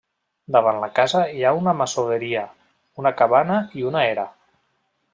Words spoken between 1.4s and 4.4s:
ha una masoveria, una cabana i una era.